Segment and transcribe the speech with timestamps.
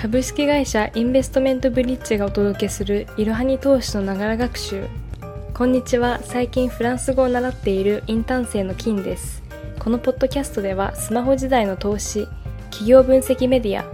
[0.00, 4.86] 株式会社インベストメントブリッジがお届けするいろはに投資のながら学習。
[5.52, 6.20] こんにちは。
[6.22, 9.42] 最近フランス語を習っているインターン生の金です。
[9.80, 12.28] このポッドキャストではスマホ時代の投資
[12.70, 13.84] 企業分析メディア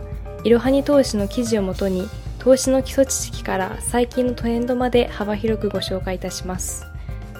[0.44, 2.06] いろはに投資の記事をもとに
[2.38, 6.84] 投資の基礎知識から最近のトレンドまで幅広くご紹介いたします。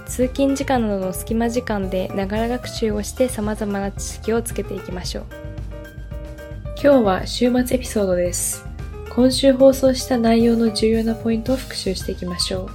[0.07, 5.54] 通勤時間などの隙間時間でながら学習をして様々な知識をつけていきましょう。
[6.85, 8.62] 今日は週末エピソードです
[9.09, 12.68] 今週放送した内容の重要なポイントを復習していきましょう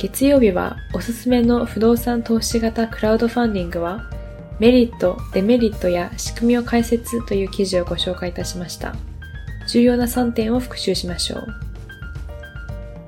[0.00, 4.10] 月曜日はおすすめの不動産投資型クラウドファンディングは
[4.58, 8.96] メリット、デメリットや仕組みを解説という記事をご紹介いたしました。
[9.68, 11.46] 重要な3点を復習しましょう。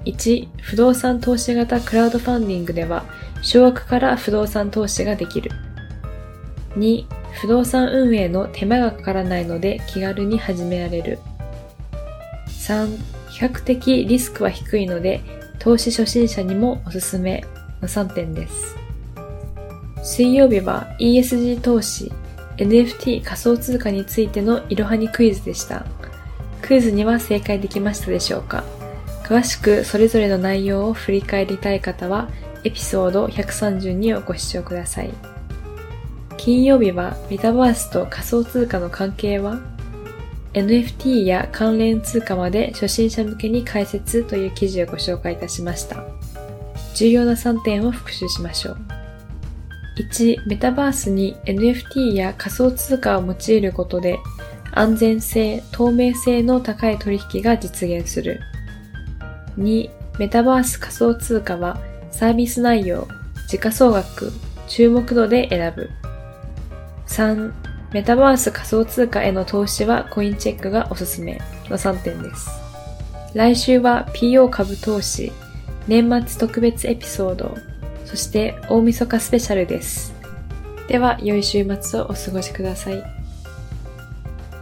[0.04, 3.04] 1、不動産投資型クラウドファンディングでは、
[3.42, 5.50] 少額から不動産投資ができる。
[6.76, 11.18] 2、不動産運営の手間がかからないので気軽に始められる。
[12.48, 12.98] 3、
[13.30, 15.20] 比較的リスクは低いので、
[15.58, 17.44] 投資初心者にもおすすめ
[17.80, 18.76] の3点です。
[20.02, 22.12] 水曜日は ESG 投資、
[22.56, 25.84] NFT 仮想通貨についてのいろはにクイズでした。
[26.62, 28.64] クイズには正解できましたでしょうか
[29.24, 32.28] 詳しくそれぞれの内容を振り返りたい方は、
[32.64, 35.37] エピソード132をご視聴ください。
[36.48, 39.60] 金曜日はメタバースと仮想通貨の関係は
[40.54, 46.02] ？NFT や関連通貨まで初心者向けに解説という記事をご紹介いたしました。
[46.94, 48.78] 重要な3点を復習しましょう。
[49.98, 54.18] 1、メタバースに NFT や仮想通貨を用いることで
[54.72, 58.40] 安全性、透明性の高い取引が実現する。
[59.58, 61.78] 2、メタバース仮想通貨は
[62.10, 63.06] サービス内容、
[63.48, 64.32] 時価総額、
[64.66, 65.90] 注目度で選ぶ。
[67.08, 67.52] 3、
[67.92, 72.48] メタバース仮想通貨への投資はコインチェックがおすすめの3点です。
[73.34, 75.32] 来週は PO 株投資、
[75.86, 77.56] 年末特別エピソード、
[78.04, 80.14] そして大晦日スペシャルです。
[80.86, 83.02] では、良い週末をお過ごしください。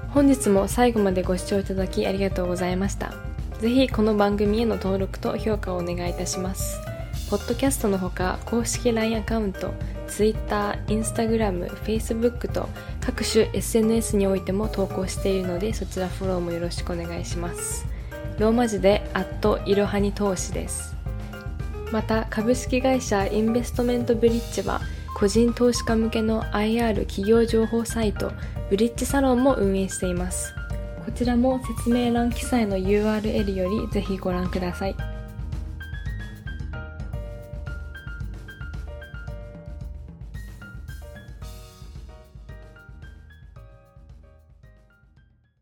[0.09, 3.13] 本日も最後までご視聴いただきありがとうございました。
[3.61, 6.81] ぜひこの番組への登録と評価をお願いいたします。
[7.31, 9.75] ポッドキャストのほか公式 LINE アカウント、
[10.07, 12.69] Twitter、Instagram、Facebook と
[13.01, 17.87] 各種 SNS においても投稿しているのでそちらフォローもよろしくお願いします。
[18.39, 20.95] ローマ字でアットいろはに投資です。
[21.91, 24.81] また株式会社インベストメントブリッジは
[25.15, 28.33] 個人投資家向けの IR 企業情報サイト
[28.69, 30.55] ブリッジサロンも運営しています。
[31.05, 34.97] こちらも説明欄記載の URL よりぜひご覧ください。